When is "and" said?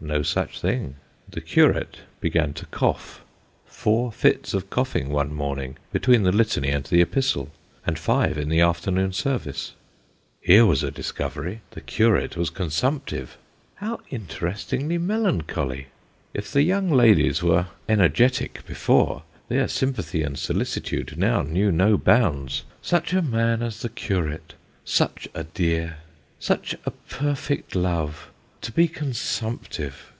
6.68-6.84, 7.84-7.98, 20.24-20.38